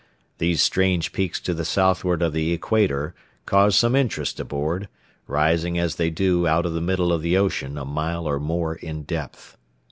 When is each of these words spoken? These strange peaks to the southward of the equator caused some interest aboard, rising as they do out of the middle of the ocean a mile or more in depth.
These 0.39 0.63
strange 0.63 1.13
peaks 1.13 1.39
to 1.41 1.53
the 1.53 1.63
southward 1.63 2.23
of 2.23 2.33
the 2.33 2.53
equator 2.53 3.13
caused 3.45 3.77
some 3.77 3.95
interest 3.95 4.39
aboard, 4.39 4.89
rising 5.27 5.77
as 5.77 5.97
they 5.97 6.09
do 6.09 6.47
out 6.47 6.65
of 6.65 6.73
the 6.73 6.81
middle 6.81 7.13
of 7.13 7.21
the 7.21 7.37
ocean 7.37 7.77
a 7.77 7.85
mile 7.85 8.27
or 8.27 8.39
more 8.39 8.73
in 8.73 9.03
depth. 9.03 9.57